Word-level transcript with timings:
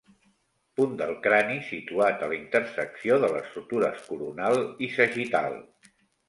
Punt 0.77 0.93
del 1.01 1.11
crani 1.27 1.57
situat 1.67 2.23
a 2.27 2.29
la 2.31 2.35
intersecció 2.37 3.19
de 3.25 3.29
les 3.35 3.53
sutures 3.59 4.01
coronal 4.09 4.59
i 4.89 4.91
sagital. 4.97 5.61